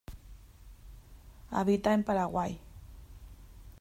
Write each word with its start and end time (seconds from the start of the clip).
Habita 1.51 1.93
en 1.93 2.03
Paraguay. 2.03 2.59